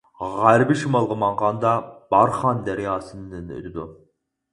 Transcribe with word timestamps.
غەربىي 0.43 0.77
شىمالغا 0.83 1.17
ماڭغاندا 1.23 1.73
بارخان 2.13 2.63
دەرياسىدىن 2.71 3.53
ئۆتىدۇ. 3.59 3.85